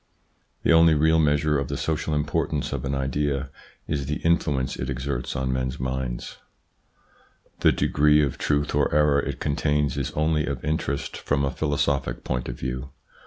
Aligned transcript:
The 0.63 0.73
only 0.73 0.95
real 0.95 1.19
measure 1.19 1.59
of 1.59 1.67
the 1.67 1.77
social 1.77 2.15
importance 2.15 2.73
of 2.73 2.85
an 2.85 2.95
idea 2.95 3.51
is 3.87 4.07
the 4.07 4.15
influence 4.23 4.75
it 4.75 4.89
exerts 4.89 5.35
on 5.35 5.53
men's 5.53 5.79
minds. 5.79 6.37
INTRODUCTION 7.43 7.43
xvii 7.45 7.51
The 7.59 7.71
degree 7.71 8.23
of 8.23 8.39
truth 8.39 8.73
or 8.73 8.91
error 8.91 9.19
it 9.19 9.39
contains 9.39 9.97
is 9.97 10.09
only 10.13 10.47
of 10.47 10.65
interest 10.65 11.15
from 11.17 11.45
a 11.45 11.51
philosophic 11.51 12.23
point 12.23 12.49
of 12.49 12.57
view. 12.57 12.89